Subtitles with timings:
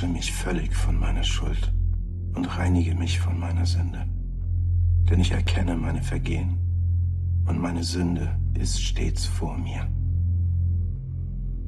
[0.00, 1.74] Wasche mich völlig von meiner Schuld
[2.32, 4.06] und reinige mich von meiner Sünde.
[5.10, 6.56] Denn ich erkenne meine Vergehen
[7.44, 9.86] und meine Sünde ist stets vor mir.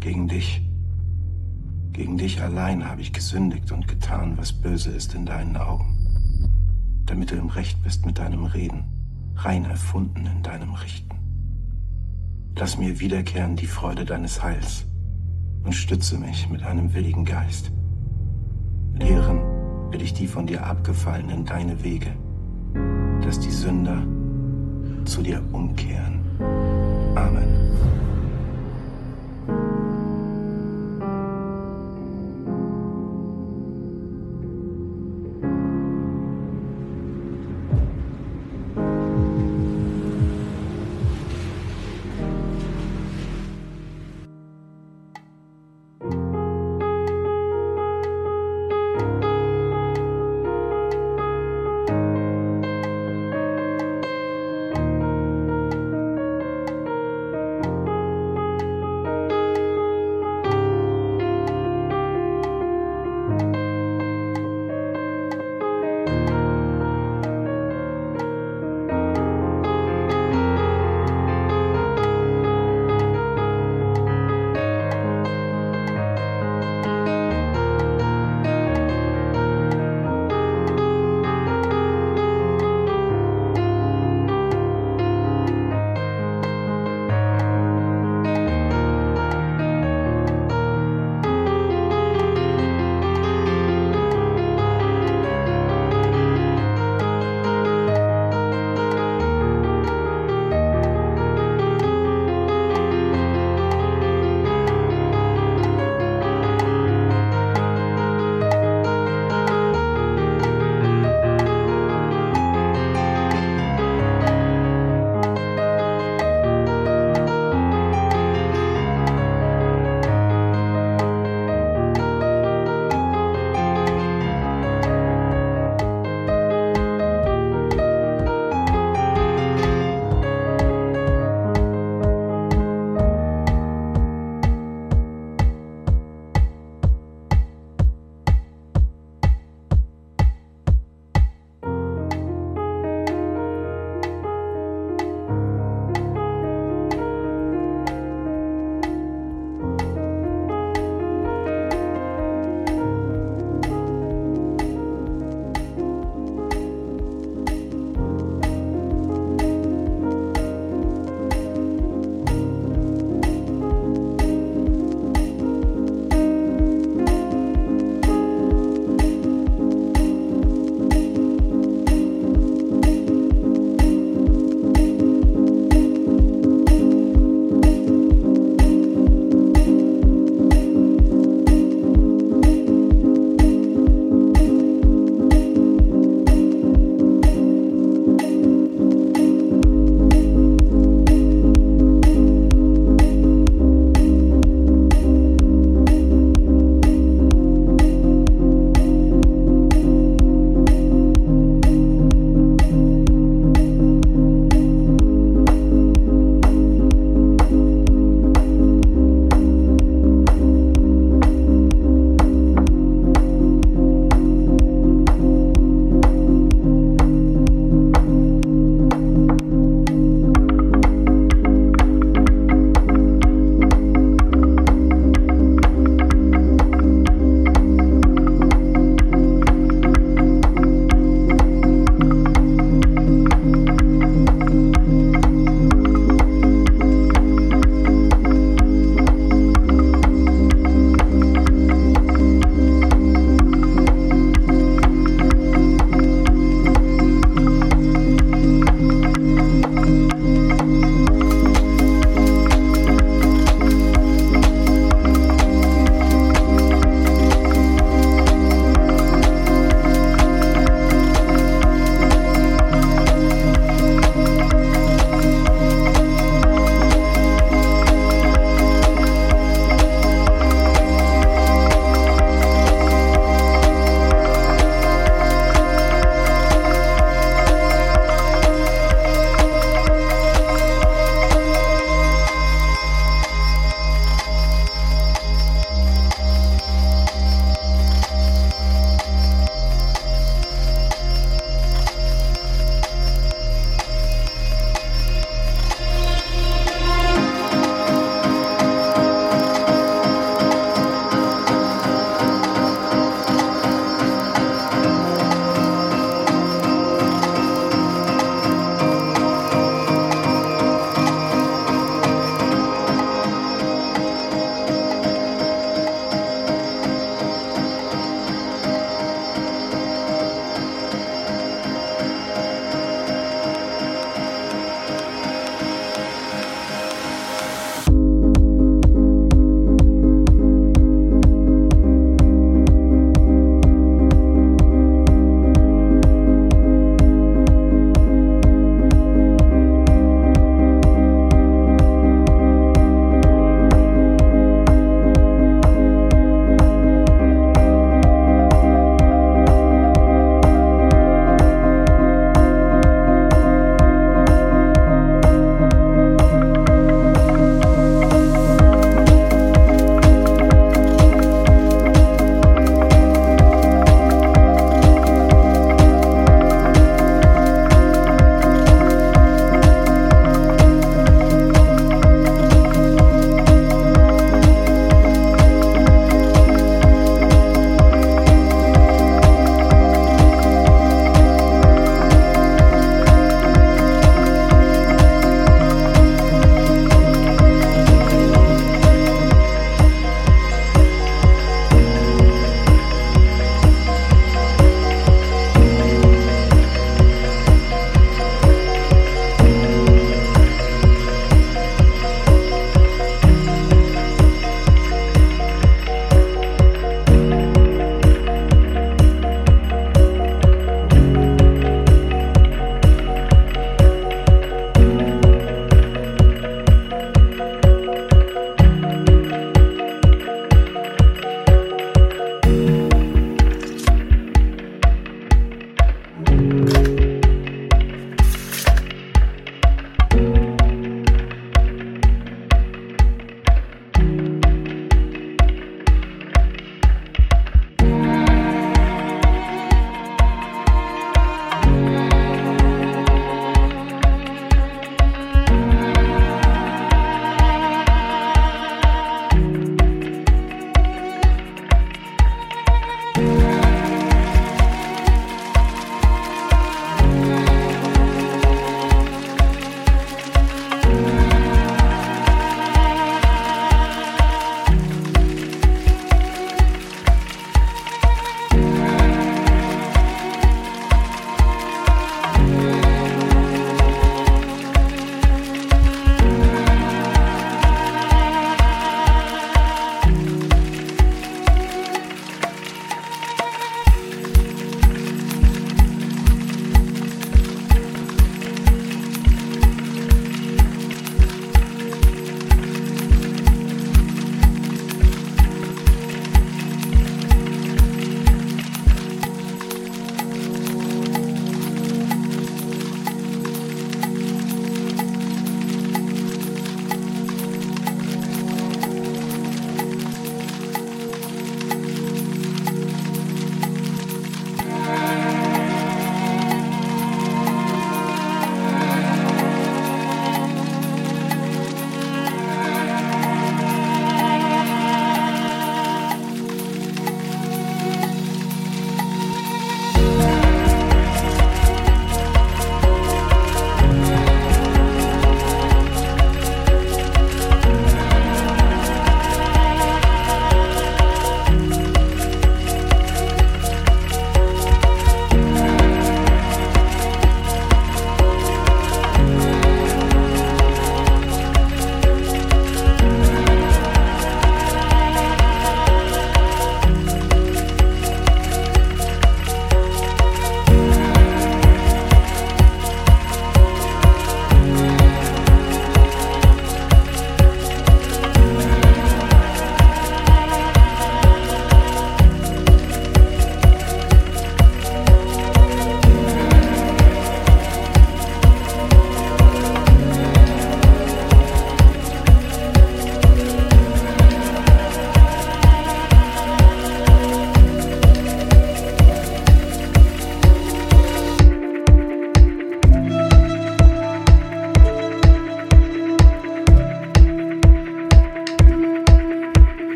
[0.00, 0.66] Gegen dich,
[1.92, 7.32] gegen dich allein habe ich gesündigt und getan, was böse ist in deinen Augen, damit
[7.32, 8.84] du im Recht bist mit deinem Reden,
[9.36, 11.18] rein erfunden in deinem Richten.
[12.56, 14.86] Lass mir wiederkehren die Freude deines Heils
[15.64, 17.70] und stütze mich mit einem willigen Geist.
[18.98, 19.40] Lehren
[19.90, 22.12] will ich die von dir abgefallenen deine Wege,
[23.22, 24.02] dass die Sünder
[25.04, 26.20] zu dir umkehren.
[27.14, 27.72] Amen.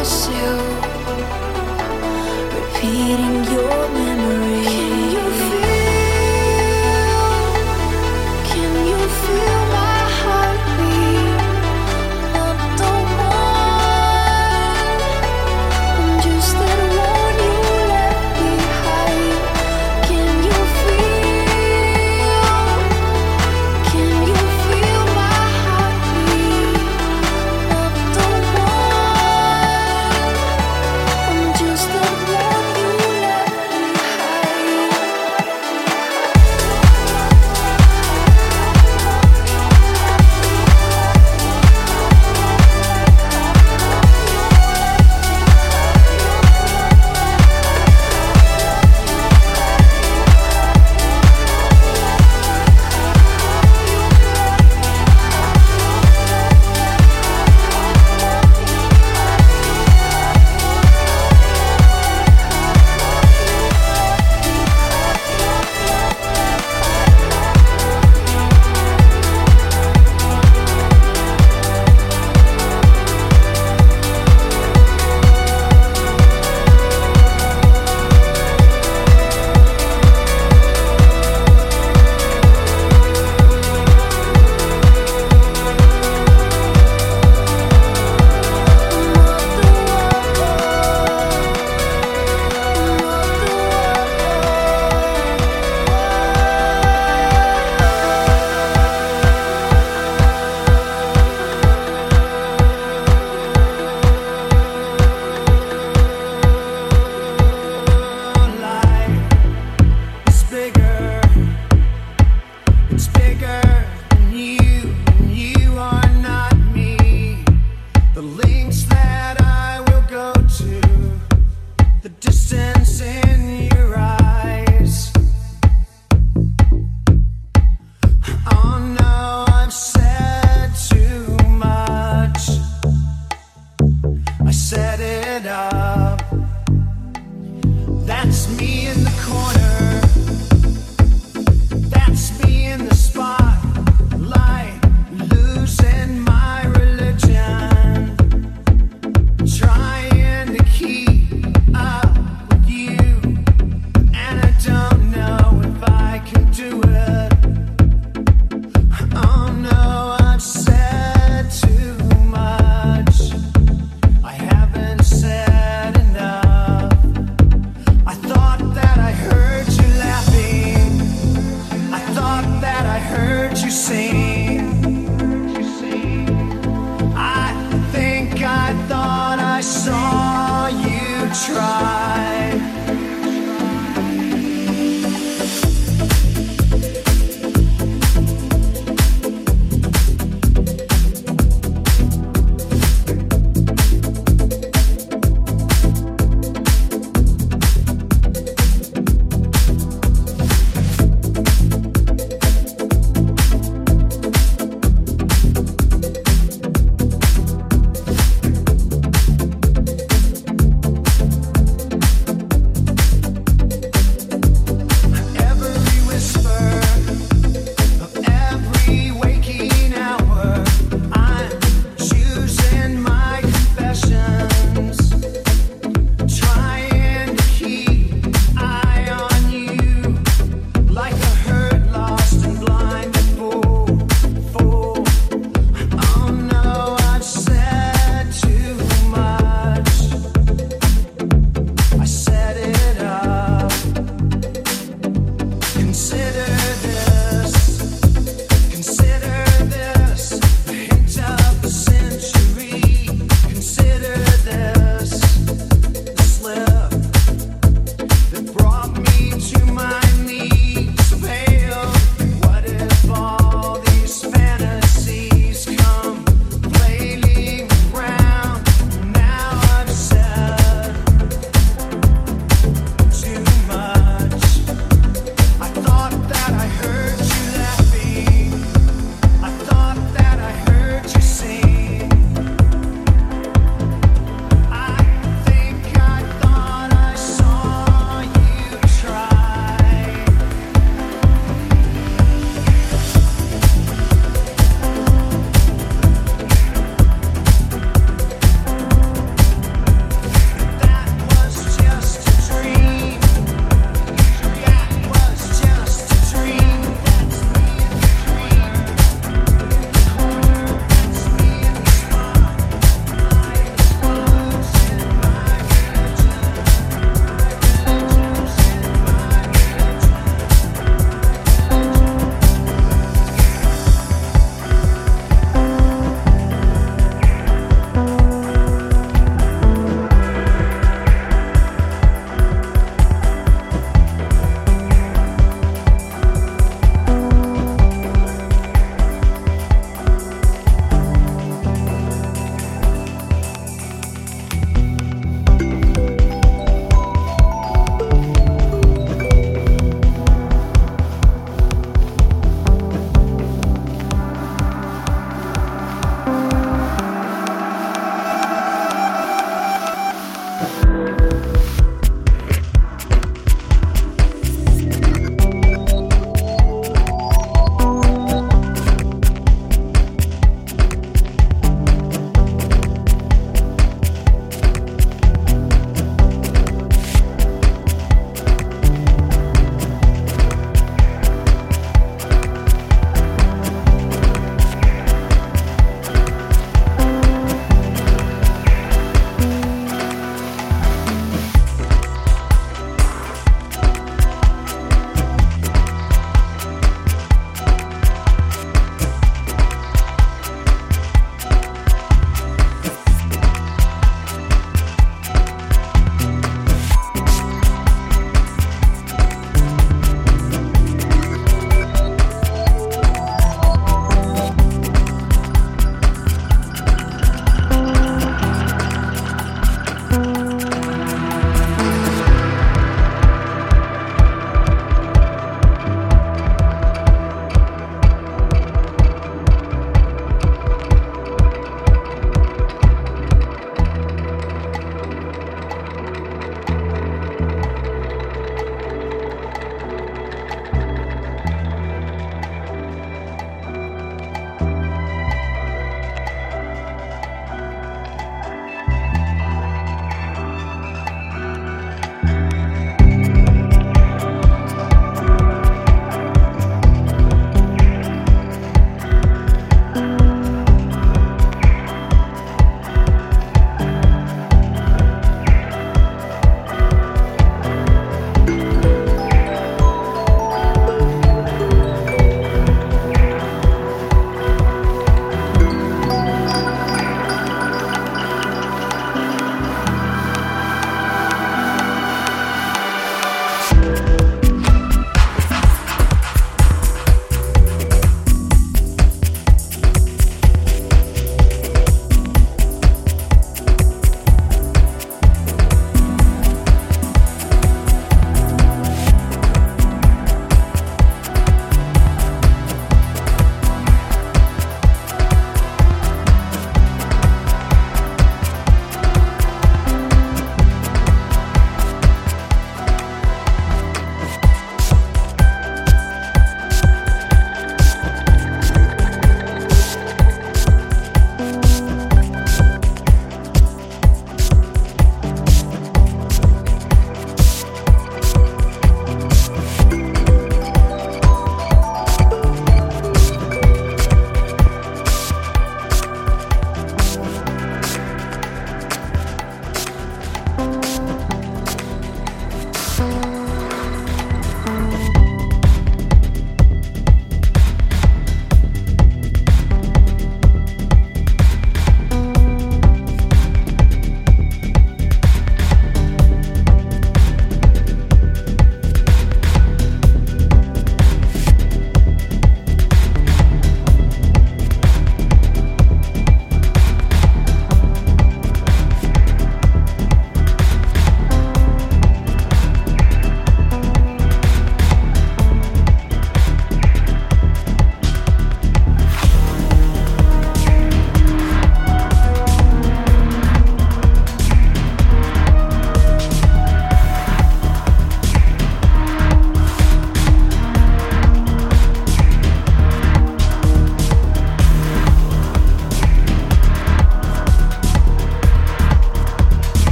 [0.00, 0.28] was
[2.54, 4.09] repeating your name.